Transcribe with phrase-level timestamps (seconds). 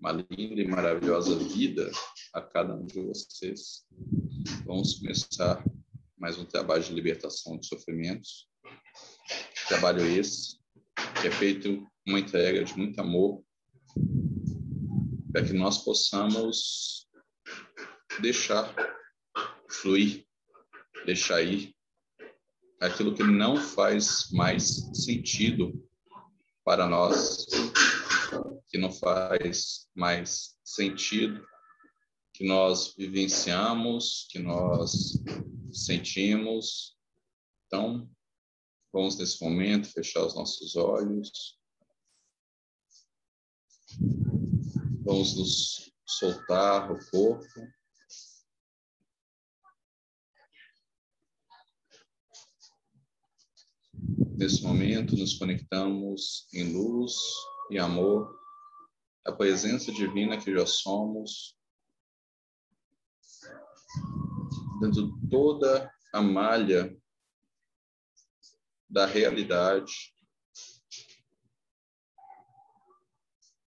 [0.00, 1.90] uma linda e maravilhosa vida
[2.32, 3.84] a cada um de vocês.
[4.64, 5.62] Vamos começar
[6.16, 8.48] mais um trabalho de libertação de sofrimentos.
[9.68, 10.58] Trabalho esse
[11.20, 13.44] que é feito uma entrega de muito amor
[15.30, 17.06] para que nós possamos
[18.22, 18.74] deixar
[19.68, 20.24] fluir,
[21.04, 21.74] deixar ir
[22.80, 24.64] aquilo que não faz mais
[24.94, 25.86] sentido
[26.64, 27.46] para nós,
[28.70, 31.44] que não faz mais sentido,
[32.32, 35.20] que nós vivenciamos, que nós
[35.72, 36.96] sentimos.
[37.66, 38.08] Então,
[38.92, 41.58] vamos nesse momento fechar os nossos olhos.
[45.04, 47.60] Vamos nos soltar o corpo.
[54.36, 57.14] Nesse momento, nos conectamos em luz
[57.70, 58.39] e amor,
[59.24, 61.56] a presença divina que já somos,
[64.80, 66.96] dando toda a malha
[68.88, 69.92] da realidade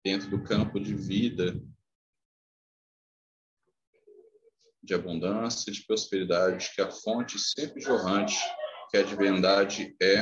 [0.04, 1.60] dentro do campo de vida,
[4.84, 8.38] de abundância, de prosperidade, que a fonte sempre jorrante,
[8.90, 10.22] que a divindade é,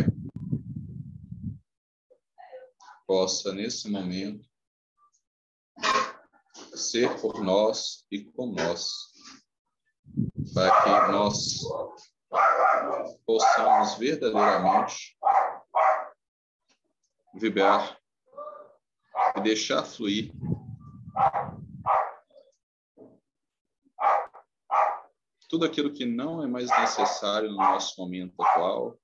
[3.06, 4.50] possa, nesse momento,
[6.76, 8.92] ser por nós e com nós,
[10.54, 11.62] para que nós
[13.26, 15.18] possamos verdadeiramente
[17.34, 18.00] vibrar
[19.36, 20.32] e deixar fluir
[25.50, 28.98] tudo aquilo que não é mais necessário no nosso momento atual,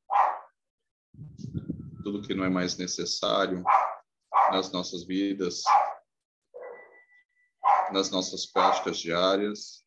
[2.04, 3.64] tudo que não é mais necessário
[4.52, 5.64] nas nossas vidas,
[7.92, 9.84] nas nossas práticas diárias.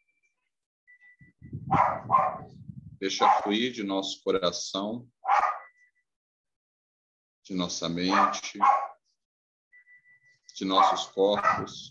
[2.98, 5.10] Deixa fluir de nosso coração,
[7.42, 8.58] de nossa mente,
[10.56, 11.90] de nossos corpos,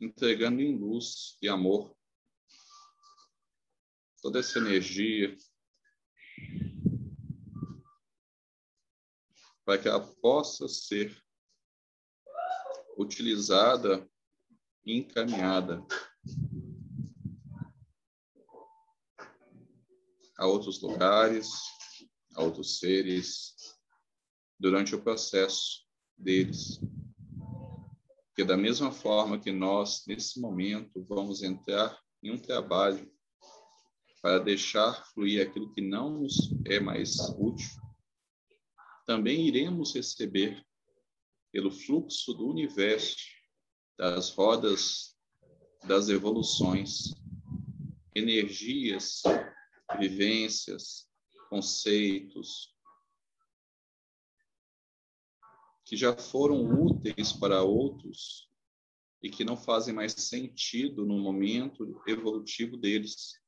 [0.00, 1.96] entregando em luz e amor
[4.22, 5.36] toda essa energia
[9.64, 11.27] para que ela possa ser
[12.98, 14.06] utilizada
[14.84, 15.86] e encaminhada
[20.36, 21.48] a outros lugares,
[22.34, 23.54] a outros seres,
[24.58, 25.84] durante o processo
[26.16, 26.80] deles.
[28.28, 33.10] Porque da mesma forma que nós, nesse momento, vamos entrar em um trabalho
[34.22, 37.80] para deixar fluir aquilo que não nos é mais útil,
[39.06, 40.64] também iremos receber
[41.52, 43.16] pelo fluxo do universo,
[43.96, 45.16] das rodas
[45.84, 47.14] das evoluções,
[48.14, 49.22] energias,
[49.98, 51.08] vivências,
[51.48, 52.74] conceitos,
[55.84, 58.50] que já foram úteis para outros
[59.22, 63.40] e que não fazem mais sentido no momento evolutivo deles,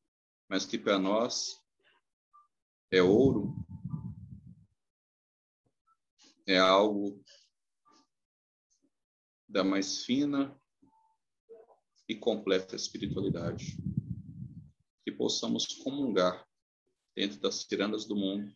[0.48, 1.60] mas que para nós
[2.90, 3.54] é ouro,
[6.46, 7.22] é algo
[9.50, 10.56] da mais fina
[12.08, 13.76] e completa espiritualidade.
[15.04, 16.46] Que possamos comungar
[17.16, 18.54] dentro das tirandas do mundo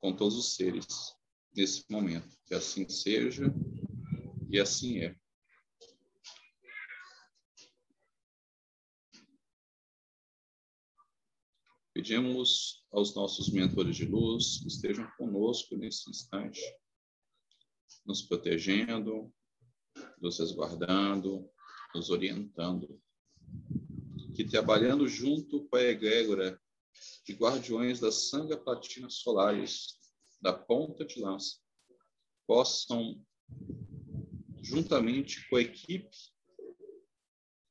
[0.00, 0.86] com todos os seres
[1.54, 2.36] nesse momento.
[2.46, 3.44] Que assim seja
[4.50, 5.16] e assim é.
[11.94, 16.60] Pedimos aos nossos mentores de luz que estejam conosco nesse instante,
[18.06, 19.32] nos protegendo,
[20.20, 21.48] nos resguardando,
[21.94, 23.00] nos orientando.
[24.34, 26.60] Que trabalhando junto com a egrégora
[27.26, 29.98] de guardiões das sanga platinas solares,
[30.40, 31.58] da ponta de lança,
[32.46, 33.22] possam,
[34.62, 36.10] juntamente com a equipe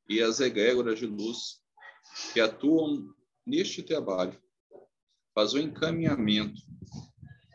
[0.07, 1.62] e as egrégoras de luz
[2.33, 3.13] que atuam
[3.45, 4.42] neste trabalho,
[5.33, 6.62] fazer o encaminhamento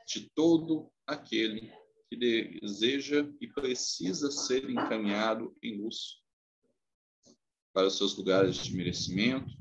[0.07, 1.73] de todo aquele
[2.17, 6.23] que deseja e precisa ser encaminhado em luz
[7.73, 9.53] para os seus lugares de merecimento,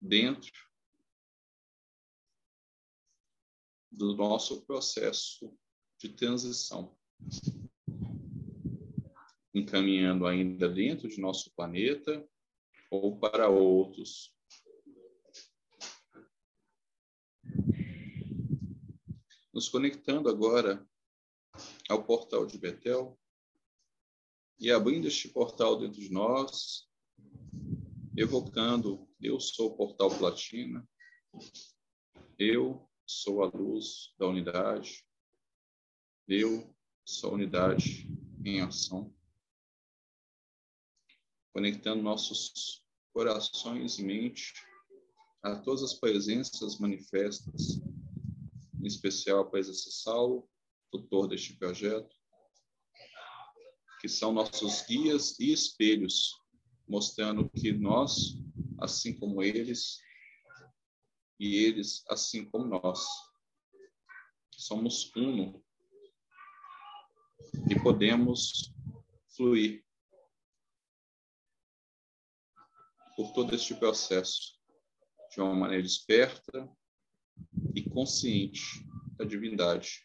[0.00, 0.52] dentro
[3.90, 5.56] do nosso processo
[5.98, 6.96] de transição,
[9.54, 12.26] encaminhando ainda dentro de nosso planeta
[12.90, 14.34] ou para outros.
[19.52, 20.84] Nos conectando agora
[21.88, 23.18] ao portal de Betel
[24.58, 26.88] e abrindo este portal dentro de nós,
[28.16, 30.88] evocando: Eu sou o portal platina,
[32.38, 35.04] eu sou a luz da unidade,
[36.28, 38.08] eu sou a unidade
[38.44, 39.14] em ação,
[41.52, 42.82] conectando nossos
[43.12, 44.54] corações e mente
[45.42, 47.80] a todas as presenças manifestas,
[48.80, 50.48] em especial a presença Saulo,
[50.94, 52.14] tutor deste projeto,
[54.00, 56.40] que são nossos guias e espelhos,
[56.86, 58.38] mostrando que nós,
[58.78, 59.98] assim como eles,
[61.40, 63.04] e eles, assim como nós,
[64.52, 65.64] somos uno
[67.68, 68.72] e podemos
[69.36, 69.84] fluir
[73.16, 74.60] por todo este processo
[75.32, 76.70] de uma maneira esperta
[77.74, 78.62] e consciente
[79.16, 80.03] da divindade.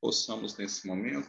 [0.00, 1.28] Possamos, nesse momento,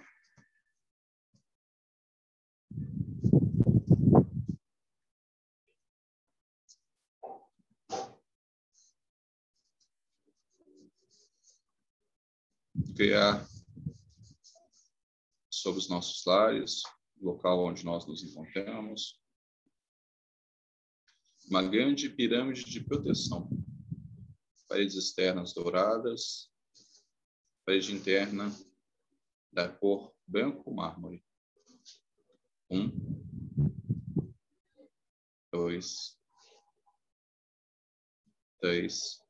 [12.97, 13.47] criar
[15.51, 16.81] sobre os nossos lares,
[17.21, 19.21] local onde nós nos encontramos,
[21.45, 23.49] uma grande pirâmide de proteção.
[24.67, 26.51] Paredes externas douradas,
[27.67, 28.49] parede interna
[29.51, 31.21] da cor branco mármore.
[32.71, 32.89] Um,
[35.51, 36.17] dois,
[38.61, 39.21] três,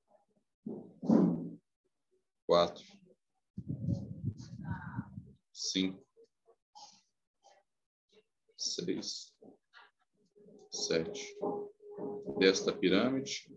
[2.46, 2.86] quatro,
[5.52, 6.06] cinco,
[8.56, 9.36] seis,
[10.70, 11.36] sete
[12.38, 13.52] desta pirâmide.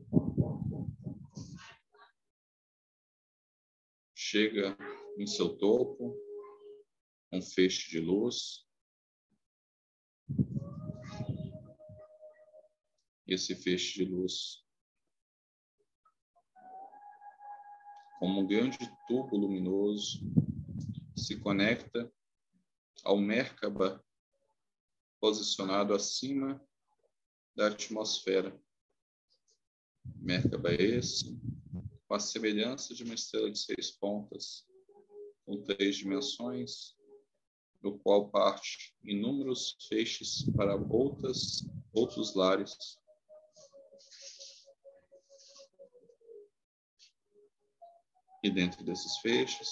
[4.30, 4.78] Chega
[5.18, 6.16] em seu topo
[7.32, 8.64] um feixe de luz.
[13.26, 14.64] Esse feixe de luz,
[18.20, 18.78] como um grande
[19.08, 20.20] tubo luminoso,
[21.16, 22.08] se conecta
[23.02, 24.00] ao Merkaba
[25.18, 26.64] posicionado acima
[27.56, 28.56] da atmosfera.
[30.04, 31.36] Merkaba é esse,
[32.10, 34.66] com a semelhança de uma estrela de seis pontas,
[35.46, 36.96] com três dimensões,
[37.80, 41.64] no qual parte inúmeros feixes para outras,
[41.94, 42.76] outros lares.
[48.42, 49.68] E dentro desses feixes,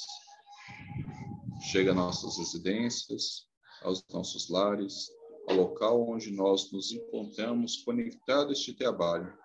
[1.73, 3.49] chega a nossas residências,
[3.83, 5.11] aos nossos lares,
[5.49, 9.37] ao local onde nós nos encontramos conectados a este trabalho,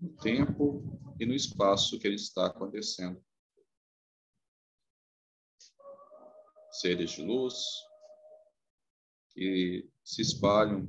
[0.00, 3.24] no tempo e no espaço que ele está acontecendo.
[6.70, 7.54] Seres de luz
[9.30, 10.86] que se espalham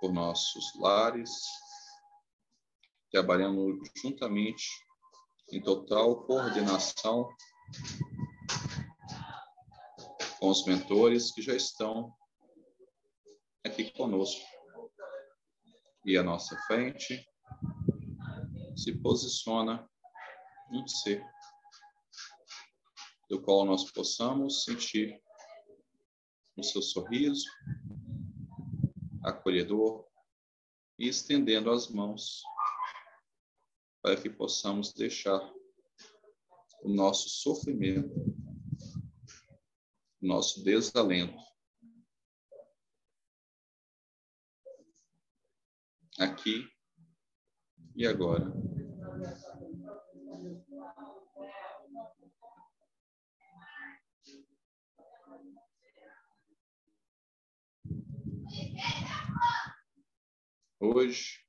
[0.00, 1.30] por nossos lares,
[3.10, 4.66] trabalhando juntamente
[5.52, 7.28] em total coordenação
[10.38, 12.14] com os mentores que já estão
[13.64, 14.44] aqui conosco.
[16.04, 17.26] E à nossa frente
[18.76, 19.88] se posiciona
[20.70, 21.24] um ser
[23.28, 25.20] do qual nós possamos sentir
[26.56, 27.46] o seu sorriso
[29.24, 30.06] acolhedor
[30.98, 32.42] e estendendo as mãos
[34.02, 35.40] para que possamos deixar
[36.82, 38.14] o nosso sofrimento,
[40.22, 41.36] o nosso desalento
[46.18, 46.75] aqui
[47.96, 48.44] e agora.
[60.78, 61.42] Hoje,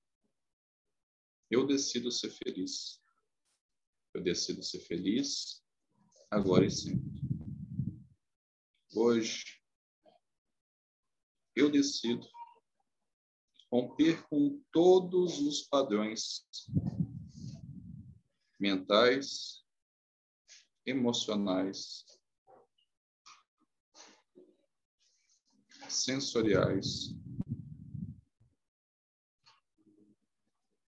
[1.51, 3.01] eu decido ser feliz.
[4.13, 5.61] Eu decido ser feliz
[6.31, 7.21] agora e sempre.
[8.95, 9.61] Hoje,
[11.55, 12.25] eu decido
[13.71, 16.45] romper com todos os padrões
[18.59, 19.63] mentais,
[20.85, 22.05] emocionais,
[25.89, 27.15] sensoriais,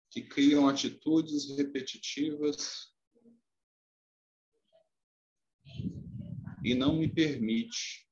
[0.10, 2.94] que criam atitudes repetitivas
[6.64, 8.10] e não me permite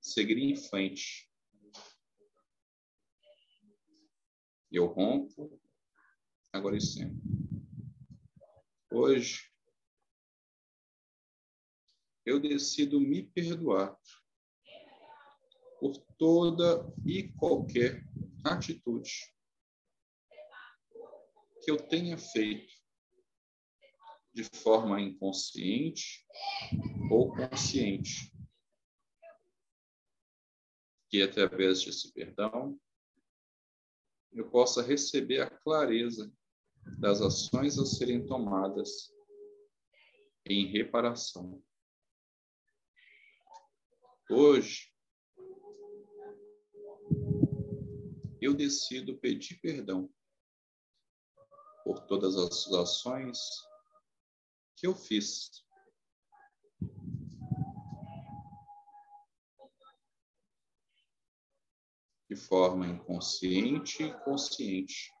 [0.00, 1.31] seguir em frente
[4.72, 5.60] Eu rompo
[6.50, 7.20] agora e sempre.
[8.90, 9.52] Hoje,
[12.24, 13.94] eu decido me perdoar
[15.78, 18.02] por toda e qualquer
[18.42, 19.12] atitude
[21.62, 22.72] que eu tenha feito
[24.32, 26.26] de forma inconsciente
[27.10, 28.32] ou consciente.
[31.10, 32.80] Que através desse perdão
[34.32, 36.32] eu possa receber a clareza
[36.98, 39.12] das ações a serem tomadas
[40.46, 41.62] em reparação.
[44.30, 44.92] Hoje,
[48.40, 50.12] eu decido pedir perdão
[51.84, 53.38] por todas as ações
[54.76, 55.64] que eu fiz.
[62.32, 65.12] De forma inconsciente e consciente.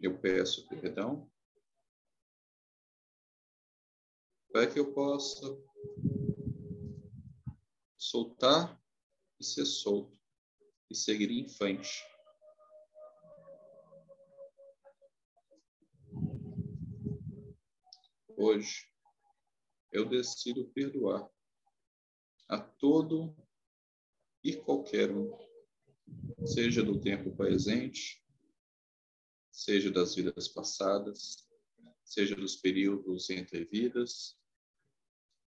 [0.00, 1.28] Eu peço perdão
[4.52, 5.44] para que eu possa
[7.96, 8.80] soltar
[9.40, 10.16] e ser solto
[10.88, 12.00] e seguir em frente.
[18.36, 18.88] Hoje,
[19.98, 21.28] eu decido perdoar
[22.48, 23.36] a todo
[24.44, 25.36] e qualquer um,
[26.46, 28.24] seja do tempo presente,
[29.50, 31.48] seja das vidas passadas,
[32.04, 34.38] seja dos períodos entre vidas,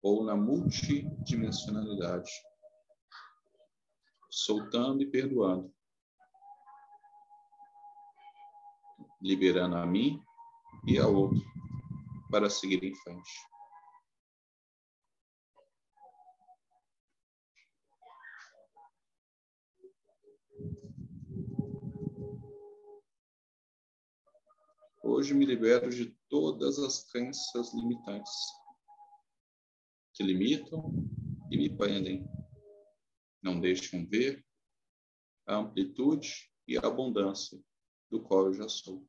[0.03, 2.31] ou na multidimensionalidade,
[4.31, 5.75] soltando e perdoando,
[9.23, 10.23] liberando a mim
[10.87, 11.43] e a outro
[12.31, 13.54] para seguir em frente.
[25.07, 28.33] Hoje me libero de todas as crenças limitantes
[30.15, 30.95] que limitam
[31.51, 32.27] e me prendem.
[33.43, 34.43] Não deixam ver
[35.47, 37.63] a amplitude e a abundância
[38.11, 39.07] do qual eu já sou.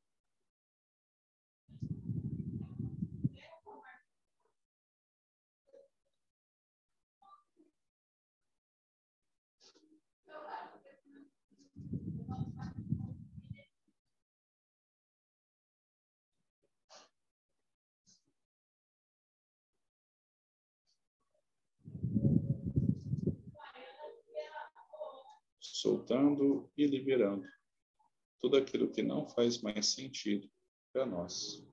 [25.75, 27.45] Soltando e liberando
[28.39, 30.49] tudo aquilo que não faz mais sentido
[30.93, 31.67] para nós.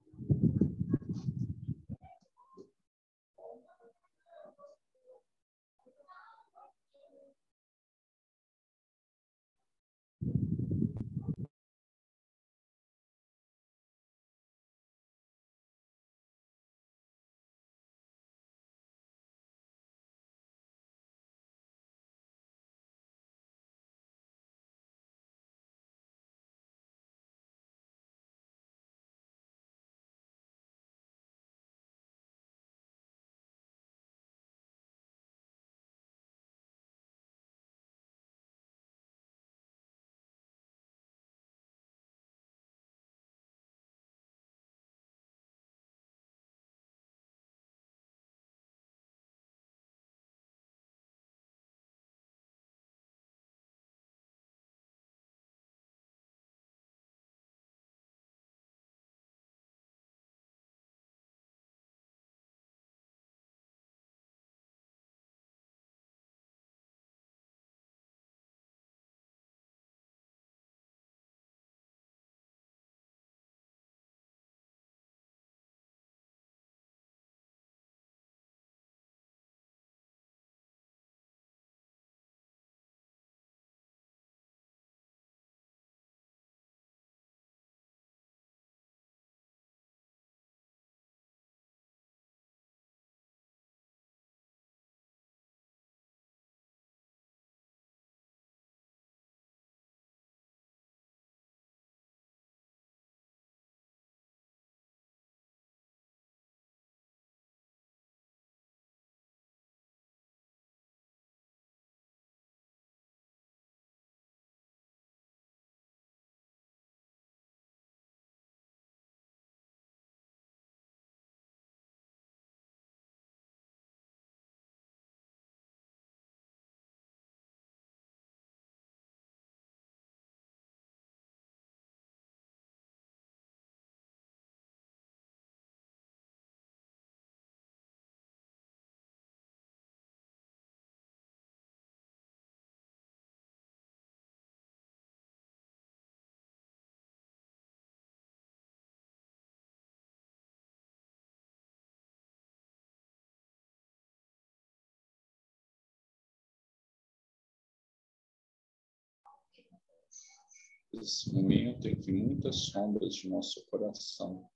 [160.93, 164.49] Esse momento em que muitas sombras de nosso coração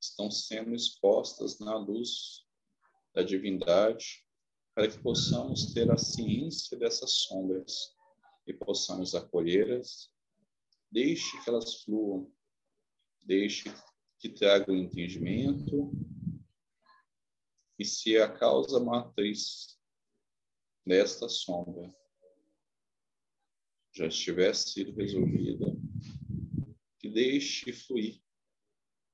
[0.00, 2.46] estão sendo expostas na luz
[3.14, 4.26] da divindade,
[4.74, 7.96] para que possamos ter a ciência dessas sombras
[8.46, 10.12] e possamos acolhê-las.
[10.90, 12.32] Deixe que elas fluam,
[13.24, 13.64] deixe
[14.18, 15.92] que tragam entendimento
[17.78, 19.78] e se a causa matriz
[20.84, 21.94] desta sombra
[23.98, 25.66] já estiver sido resolvida,
[27.00, 28.22] que deixe fluir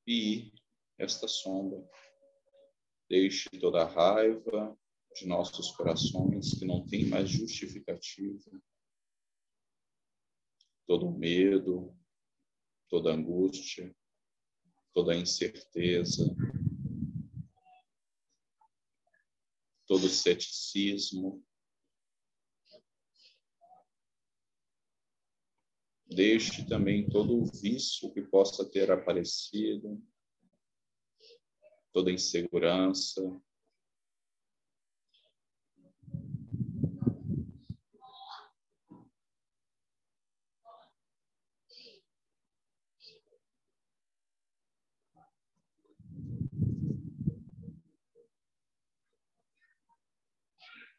[0.07, 0.53] e
[0.99, 1.83] esta sombra.
[3.09, 4.79] Deixe toda a raiva
[5.17, 8.63] de nossos corações que não tem mais justificativa,
[10.87, 11.97] todo o medo,
[12.91, 13.95] toda a angústia,
[14.93, 16.27] toda a incerteza,
[19.87, 21.43] todo o ceticismo,
[26.15, 30.01] Deixe também todo o vício que possa ter aparecido,
[31.93, 33.21] toda insegurança.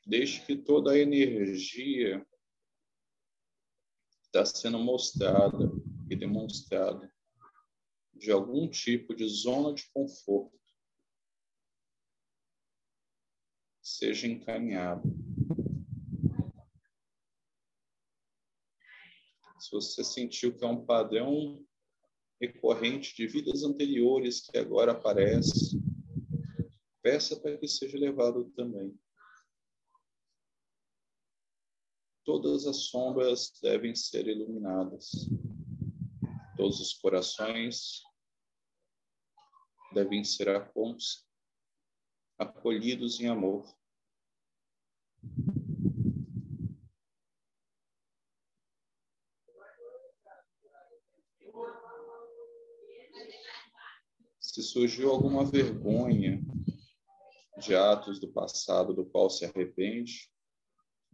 [0.06, 2.26] Deixe que toda a energia
[4.36, 5.72] está sendo mostrada
[6.10, 7.10] e demonstrada
[8.14, 10.60] de algum tipo de zona de conforto
[13.82, 15.04] seja encaminhado.
[19.58, 21.66] Se você sentiu que é um padrão
[22.42, 25.80] recorrente de vidas anteriores que agora aparece,
[27.02, 28.94] peça para que seja levado também.
[32.26, 35.12] Todas as sombras devem ser iluminadas.
[36.58, 38.02] Todos os corações
[39.94, 40.50] devem ser
[42.38, 43.64] acolhidos em amor.
[54.40, 56.42] Se surgiu alguma vergonha
[57.60, 60.34] de atos do passado do qual se arrepende,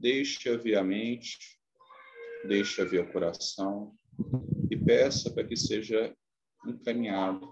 [0.02, 1.38] Deixe-a a mente,
[2.48, 3.96] deixe-a o coração
[4.72, 6.18] e peça para que seja
[6.66, 7.48] encaminhado.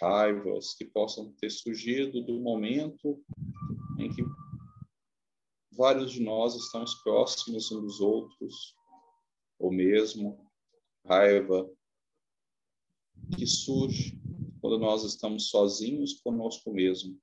[0.00, 3.24] Raivas que possam ter surgido do momento
[4.00, 4.24] em que
[5.70, 8.74] vários de nós estamos próximos uns dos outros,
[9.60, 10.44] ou mesmo
[11.06, 11.70] raiva
[13.36, 14.20] que surge
[14.60, 17.16] quando nós estamos sozinhos conosco mesmo.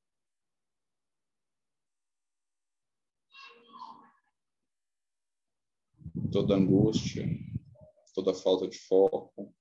[6.31, 7.27] Toda angústia,
[8.13, 9.53] toda falta de foco.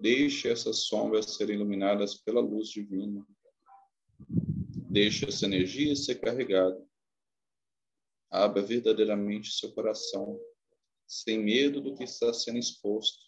[0.00, 3.26] Deixe essas sombras serem iluminadas pela luz divina.
[4.90, 6.80] Deixe essa energia ser carregada.
[8.30, 10.38] Abra verdadeiramente seu coração,
[11.06, 13.27] sem medo do que está sendo exposto.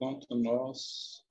[0.00, 1.26] enquanto nós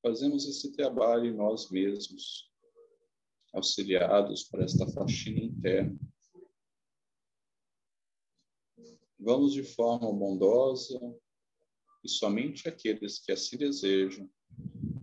[0.00, 2.50] fazemos esse trabalho em nós mesmos,
[3.52, 5.98] auxiliados por esta faxina interna.
[9.18, 10.98] Vamos de forma bondosa
[12.02, 14.28] e somente aqueles que assim desejam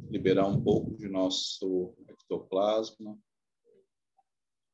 [0.09, 3.15] liberar um pouco de nosso ectoplasma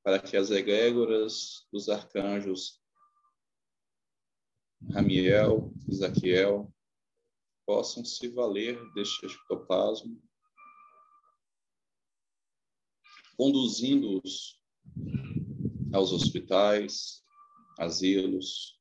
[0.01, 2.81] para que as egrégoras dos arcanjos
[4.91, 6.73] Ramiel, Isaquiel,
[7.65, 10.15] possam se valer deste ectoplasma,
[13.35, 14.61] conduzindo-os
[15.93, 17.23] aos hospitais,
[17.77, 18.79] asilos,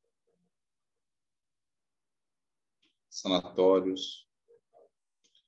[3.08, 4.28] sanatórios,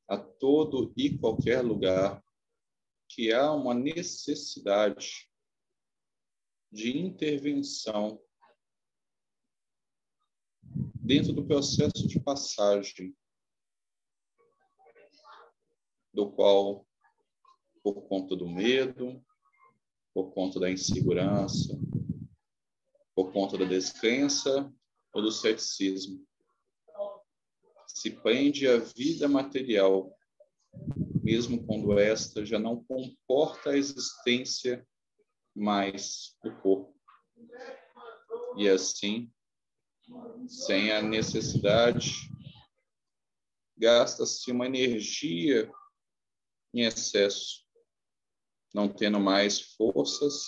[0.08, 2.24] a todo e qualquer lugar
[3.08, 5.28] que há uma necessidade
[6.70, 8.20] de intervenção
[10.94, 13.16] dentro do processo de passagem,
[16.16, 16.86] do qual,
[17.82, 19.22] por conta do medo,
[20.14, 21.78] por conta da insegurança,
[23.14, 24.72] por conta da descrença
[25.12, 26.26] ou do ceticismo,
[27.86, 30.10] se prende à vida material,
[31.22, 34.86] mesmo quando esta já não comporta a existência
[35.54, 36.94] mais do corpo.
[38.56, 39.30] E assim,
[40.48, 42.12] sem a necessidade,
[43.76, 45.70] gasta-se uma energia
[46.76, 47.64] em excesso,
[48.74, 50.44] não tendo mais forças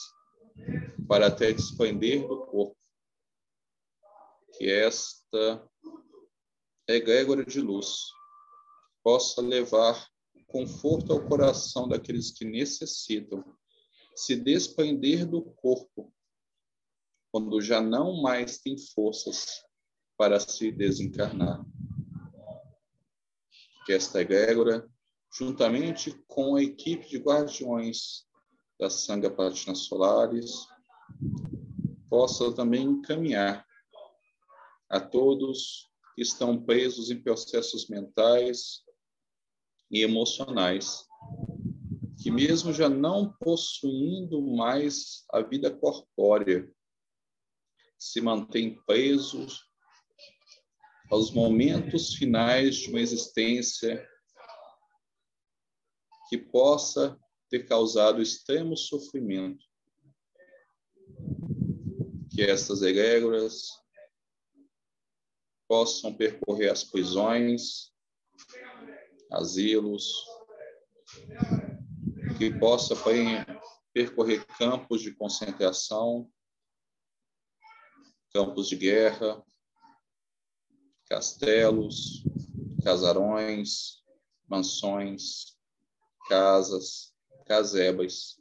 [1.09, 2.77] para até desprender do corpo.
[4.59, 5.71] Que esta
[6.87, 8.09] egrégora de luz
[9.03, 10.07] possa levar
[10.47, 13.43] conforto ao coração daqueles que necessitam
[14.15, 16.13] se desprender do corpo
[17.31, 19.63] quando já não mais tem forças
[20.17, 21.65] para se desencarnar.
[23.87, 24.91] Que esta egrégora,
[25.33, 28.27] juntamente com a equipe de guardiões
[28.79, 30.67] da Sanga Patina Solares,
[32.09, 33.67] possa também encaminhar
[34.89, 38.83] a todos que estão presos em processos mentais
[39.91, 41.07] e emocionais,
[42.23, 46.69] que mesmo já não possuindo mais a vida corpórea,
[47.99, 49.69] se mantém presos
[51.11, 54.07] aos momentos finais de uma existência
[56.29, 59.65] que possa ter causado extremo sofrimento.
[62.31, 63.69] Que essas egrégoras
[65.67, 67.93] possam percorrer as prisões,
[69.31, 70.25] asilos,
[72.39, 72.95] que possa
[73.93, 76.31] percorrer campos de concentração,
[78.33, 79.43] campos de guerra,
[81.09, 82.23] castelos,
[82.85, 84.03] casarões,
[84.47, 85.58] mansões,
[86.29, 87.15] casas,
[87.47, 88.41] casebas,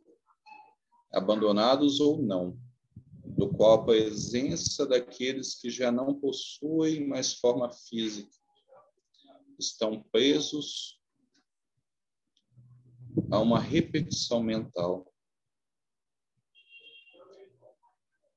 [1.14, 2.60] abandonados ou não,
[3.26, 8.36] do qual a presença daqueles que já não possuem mais forma física
[9.58, 11.02] estão presos
[13.32, 15.12] a uma repetição mental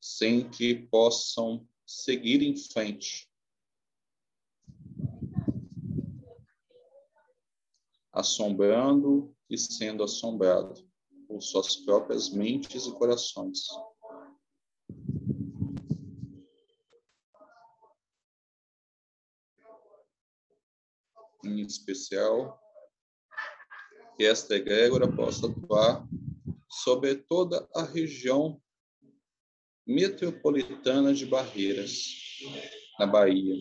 [0.00, 3.30] sem que possam seguir em frente.
[8.12, 10.74] Assombrando e sendo assombrado
[11.26, 13.66] por suas próprias mentes e corações.
[21.44, 22.60] Em especial,
[24.16, 26.06] que esta egrégora possa atuar
[26.68, 28.62] sobre toda a região
[29.86, 32.04] metropolitana de Barreiras,
[32.98, 33.56] na Bahia,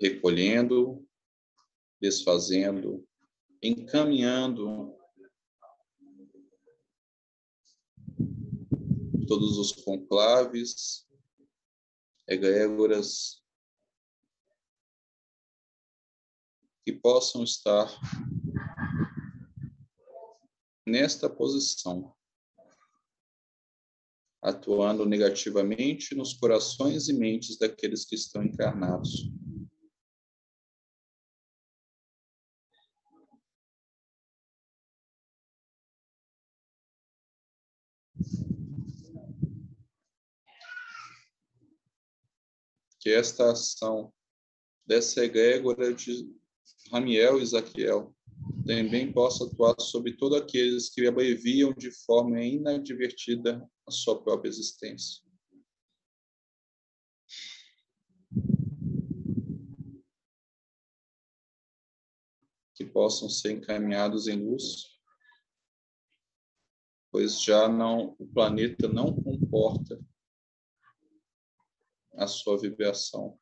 [0.00, 1.07] recolhendo,
[2.00, 3.06] desfazendo,
[3.62, 4.96] encaminhando
[9.26, 11.06] todos os conclaves,
[12.26, 13.42] egrégoras
[16.84, 17.86] que possam estar
[20.86, 22.14] nesta posição
[24.40, 29.28] atuando negativamente nos corações e mentes daqueles que estão encarnados.
[43.08, 44.12] que esta ação
[44.86, 46.30] dessa egrégora de
[46.92, 48.14] Ramiel e Zaquiel
[48.66, 55.24] também possa atuar sobre todos aqueles que abreviam de forma inadvertida a sua própria existência.
[62.74, 64.84] Que possam ser encaminhados em luz,
[67.10, 69.98] pois já não o planeta não comporta
[72.18, 73.38] a sua vibração.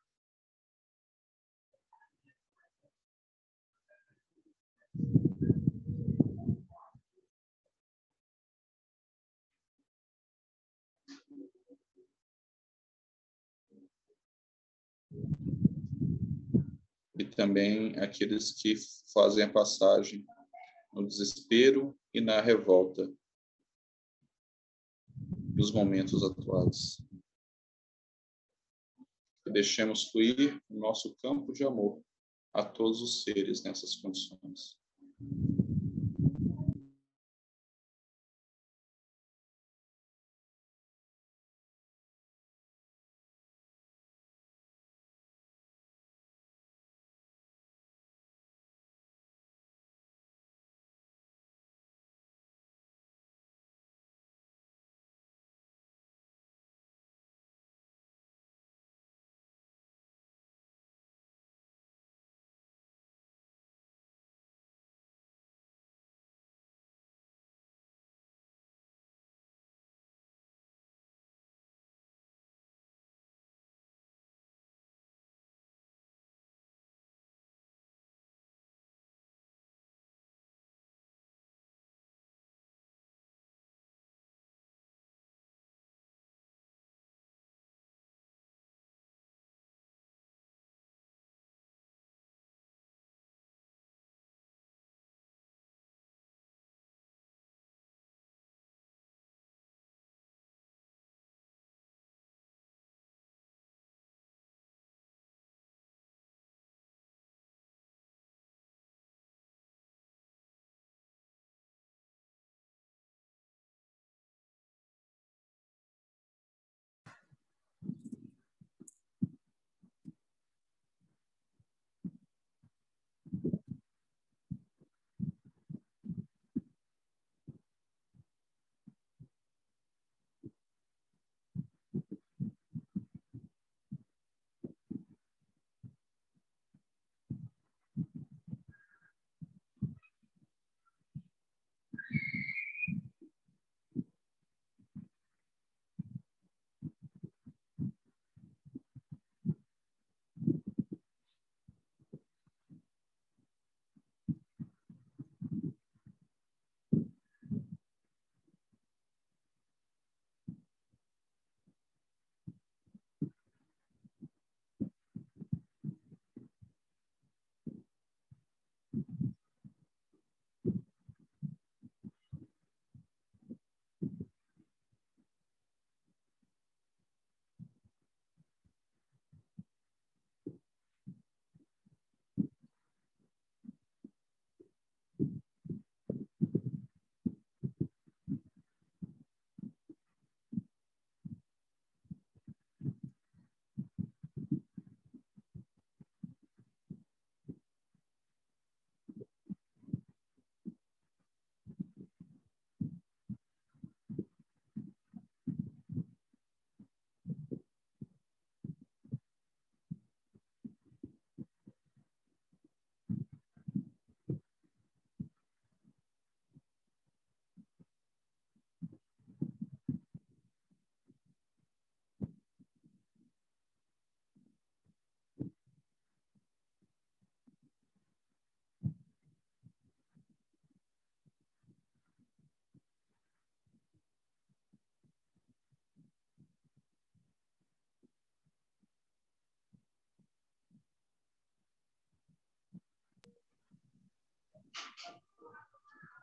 [17.15, 18.75] E também aqueles que
[19.11, 20.23] fazem a passagem
[20.93, 23.11] no desespero e na revolta
[25.55, 26.97] dos momentos atuais.
[29.51, 32.01] Deixemos fluir o nosso campo de amor
[32.53, 34.77] a todos os seres nessas condições.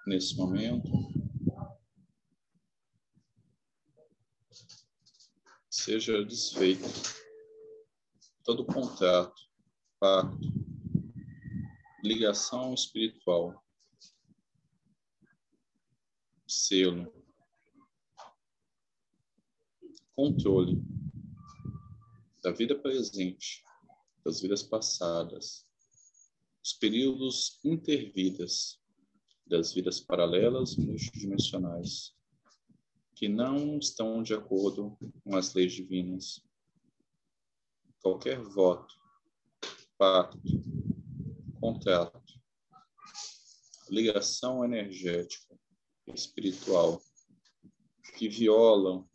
[0.07, 0.90] Nesse momento.
[5.71, 6.85] Seja desfeito
[8.45, 9.35] todo contrato,
[9.99, 10.38] pacto,
[12.03, 13.64] ligação espiritual,
[16.47, 17.12] selo,
[20.12, 20.83] controle
[22.43, 23.64] da vida presente,
[24.25, 25.67] das vidas passadas,
[26.62, 28.84] os períodos intervidas
[29.46, 32.14] das vidas paralelas multidimensionais
[33.14, 36.44] que não estão de acordo com as leis divinas.
[38.00, 38.94] Qualquer voto,
[39.96, 40.38] pacto,
[41.61, 42.40] contrato,
[43.88, 45.59] ligação energética,
[46.09, 47.00] espiritual,
[48.18, 49.09] que violam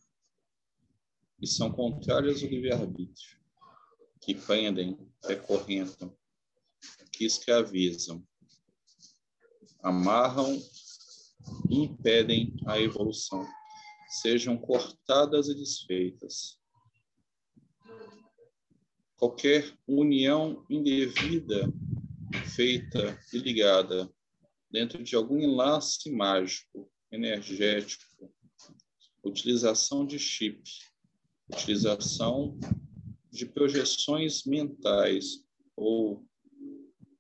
[1.41, 3.39] e são contrárias ao livre-arbítrio,
[4.21, 6.17] que prendem, recorrentam,
[7.11, 8.25] que escravizam,
[9.81, 10.61] amarram
[11.69, 13.47] e impedem a evolução,
[14.07, 16.59] sejam cortadas e desfeitas.
[19.17, 21.71] Qualquer união indevida
[22.55, 24.11] feita e ligada
[24.71, 28.31] dentro de algum enlace mágico, energético,
[29.23, 30.61] utilização de chip,
[31.51, 32.57] utilização
[33.31, 35.43] de projeções mentais
[35.75, 36.25] ou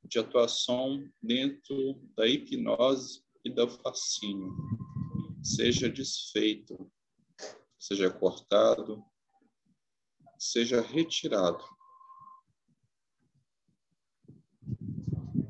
[0.09, 4.51] de atuação dentro da hipnose e do fascínio,
[5.43, 6.91] seja desfeito,
[7.77, 9.03] seja cortado,
[10.37, 11.63] seja retirado.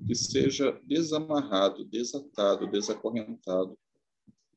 [0.05, 3.77] Que seja desamarrado, desatado, desacorrentado.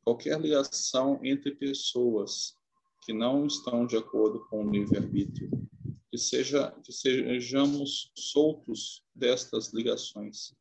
[0.02, 2.58] Qualquer ligação entre pessoas
[3.02, 5.50] que não estão de acordo com o livre-arbítrio.
[6.12, 10.54] Que, seja, que sejamos soltos destas ligações,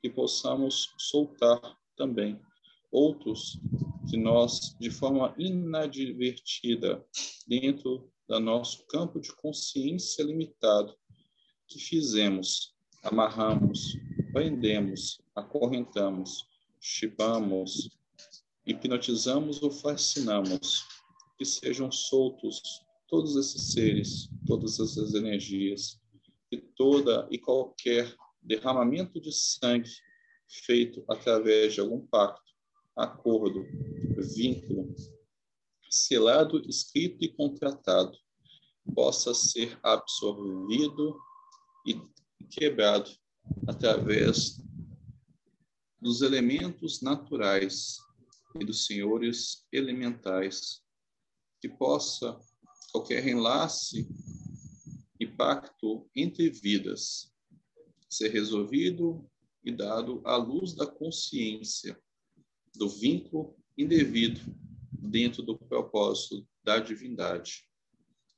[0.00, 2.40] que possamos soltar também
[2.92, 3.58] outros
[4.08, 7.04] que nós, de forma inadvertida,
[7.48, 10.96] dentro do nosso campo de consciência limitado,
[11.66, 13.96] que fizemos, amarramos,
[14.32, 16.46] prendemos, acorrentamos,
[16.80, 17.90] chipamos,
[18.64, 20.86] hipnotizamos ou fascinamos
[21.36, 26.00] que sejam soltos todos esses seres, todas essas energias,
[26.50, 29.90] e toda e qualquer derramamento de sangue
[30.48, 32.50] feito através de algum pacto,
[32.96, 33.66] acordo,
[34.34, 34.94] vínculo,
[35.90, 38.16] selado, escrito e contratado,
[38.94, 41.14] possa ser absorvido
[41.86, 42.00] e
[42.48, 43.10] quebrado
[43.68, 44.58] através
[46.00, 47.98] dos elementos naturais
[48.58, 50.82] e dos senhores elementais
[51.60, 52.40] que possa
[52.92, 54.06] qualquer enlace
[55.18, 57.32] e pacto entre vidas
[58.08, 59.26] ser resolvido
[59.64, 61.98] e dado à luz da consciência
[62.74, 64.40] do vínculo indevido
[64.92, 67.66] dentro do propósito da divindade,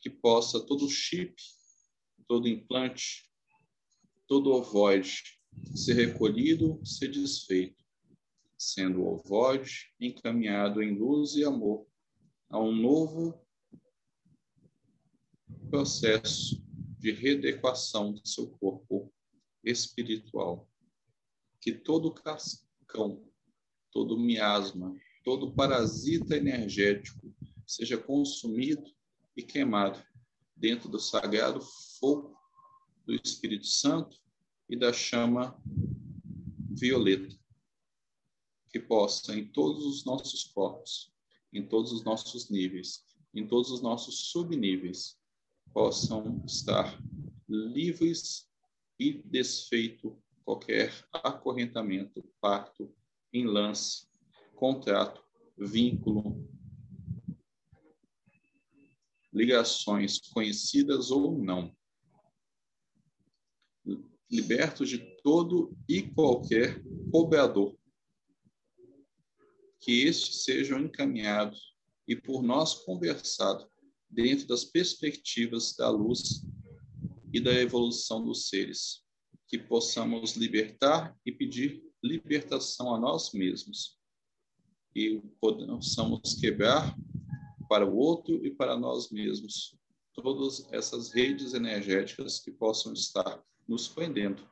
[0.01, 1.35] que possa todo chip,
[2.29, 3.29] todo implante,
[4.29, 5.23] todo ovoide
[5.75, 7.83] ser recolhido, ser desfeito,
[8.57, 11.87] sendo o ovoide encaminhado em luz e amor
[12.49, 13.44] a um novo
[15.75, 16.65] processo
[17.01, 19.13] de readequação do seu corpo
[19.65, 20.71] espiritual.
[21.61, 23.29] Que todo cascão,
[23.91, 27.35] todo miasma, todo parasita energético
[27.67, 28.85] seja consumido
[29.37, 30.01] e queimado
[30.55, 31.61] dentro do sagrado
[31.99, 32.39] fogo
[33.05, 34.17] do Espírito Santo
[34.69, 35.61] e da chama
[36.71, 37.37] violeta,
[38.71, 41.13] que possa em todos os nossos corpos
[41.53, 45.17] em todos os nossos níveis, em todos os nossos subníveis,
[45.75, 46.97] possam estar
[47.49, 48.49] livres
[48.99, 52.95] e desfeito qualquer acorrentamento, pacto,
[53.33, 54.07] enlace,
[54.55, 55.21] contrato,
[55.59, 56.49] vínculo,
[59.33, 61.77] ligações conhecidas ou não.
[64.31, 67.77] Libertos de todo e qualquer cobrador
[69.81, 73.74] que estes sejam encaminhados e por nós conversados
[74.15, 76.45] dentro das perspectivas da luz
[77.33, 79.03] e da evolução dos seres,
[79.49, 83.99] que possamos libertar e pedir libertação a nós mesmos
[84.95, 86.97] e possamos quebrar
[87.69, 89.77] para o outro e para nós mesmos
[90.13, 94.49] todas essas redes energéticas que possam estar nos prendendo,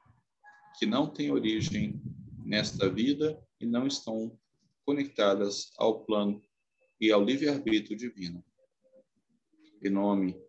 [0.78, 2.02] que não têm origem
[2.44, 4.36] nesta vida e não estão
[4.84, 6.42] conectadas ao plano
[7.00, 8.44] e ao livre-arbítrio divino.
[9.84, 10.40] Em nome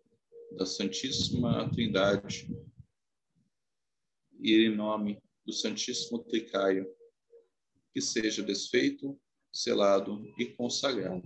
[0.56, 2.46] da Santíssima Trindade
[4.38, 6.86] e em nome do Santíssimo Tricaio,
[7.92, 9.20] que seja desfeito,
[9.52, 11.22] selado e consagrado.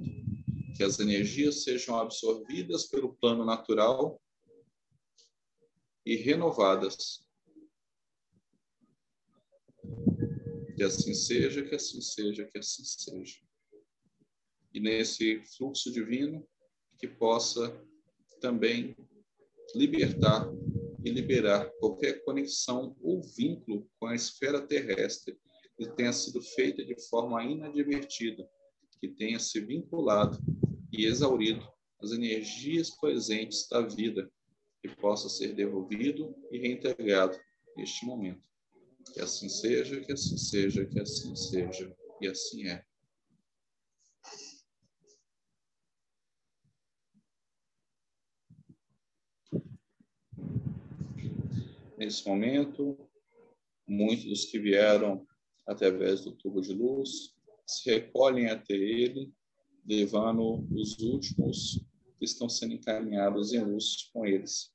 [0.76, 4.18] Que as energias sejam absorvidas pelo plano natural
[6.06, 7.28] e renovadas
[10.78, 13.40] Que assim seja, que assim seja, que assim seja.
[14.72, 16.48] E nesse fluxo divino,
[17.00, 17.84] que possa
[18.40, 18.96] também
[19.74, 20.48] libertar
[21.04, 25.38] e liberar qualquer conexão ou vínculo com a esfera terrestre
[25.76, 28.48] que tenha sido feita de forma inadvertida,
[29.00, 30.38] que tenha se vinculado
[30.92, 31.64] e exaurido
[32.00, 34.30] as energias presentes da vida,
[34.82, 37.38] que possa ser devolvido e reintegrado
[37.76, 38.42] neste momento
[39.12, 42.84] Que assim seja, que assim seja, que assim seja, e assim é.
[51.98, 52.96] Nesse momento,
[53.84, 55.26] muitos dos que vieram
[55.66, 57.34] através do tubo de luz
[57.66, 59.34] se recolhem até ele,
[59.84, 61.84] levando os últimos
[62.16, 64.72] que estão sendo encaminhados em luz com eles.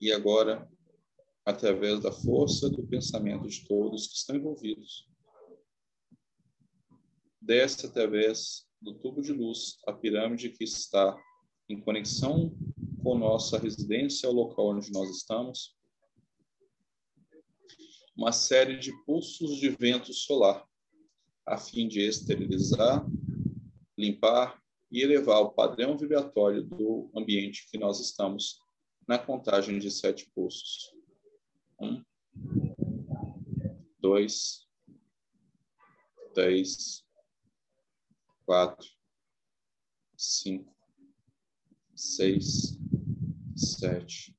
[0.00, 0.68] E agora,
[1.44, 5.08] através da força do pensamento de todos que estão envolvidos,
[7.40, 11.16] desce através do tubo de luz a pirâmide que está
[11.68, 12.52] em conexão
[13.08, 15.74] com nossa residência, o local onde nós estamos,
[18.14, 20.68] uma série de pulsos de vento solar,
[21.46, 23.06] a fim de esterilizar,
[23.96, 28.58] limpar e elevar o padrão vibratório do ambiente que nós estamos
[29.06, 30.94] na contagem de sete pulsos.
[31.80, 32.04] Um,
[33.98, 34.68] dois,
[36.34, 37.02] três,
[38.44, 38.86] quatro,
[40.14, 40.76] cinco,
[41.96, 42.78] seis,
[43.58, 44.36] sete.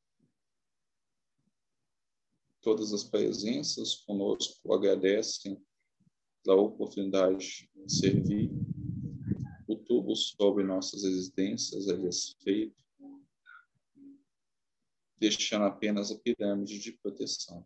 [2.62, 5.62] Todas as presenças conosco agradecem
[6.46, 8.52] da oportunidade de servir.
[9.68, 12.84] O tubo sobre nossas existências é desfeito,
[15.18, 17.66] deixando apenas a pirâmide de proteção.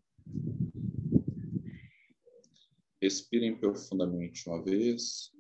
[3.02, 5.33] Respirem profundamente uma vez.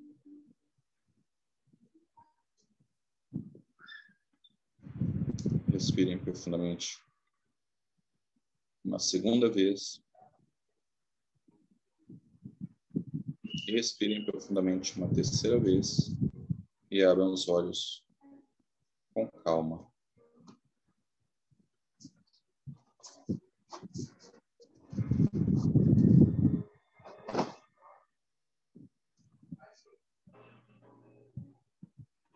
[5.73, 7.03] Respirem profundamente
[8.85, 9.99] uma segunda vez.
[13.67, 16.11] Respirem profundamente uma terceira vez
[16.91, 18.05] e abram os olhos
[19.15, 19.91] com calma.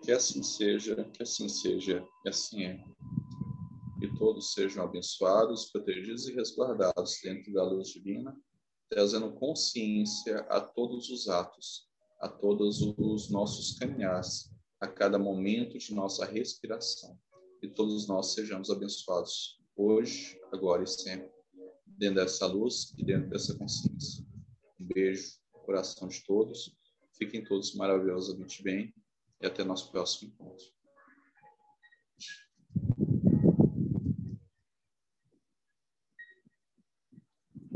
[0.02, 2.97] Que assim seja, que assim seja, e assim é
[4.18, 8.36] todos sejam abençoados, protegidos e resguardados dentro da luz divina,
[8.90, 11.88] trazendo consciência a todos os atos,
[12.20, 17.18] a todos os nossos caminhares, a cada momento de nossa respiração.
[17.62, 21.32] E todos nós sejamos abençoados hoje, agora e sempre,
[21.86, 24.26] dentro dessa luz e dentro dessa consciência.
[24.80, 26.76] Um beijo no coração de todos.
[27.14, 28.94] Fiquem todos maravilhosamente bem
[29.42, 30.77] e até nosso próximo encontro.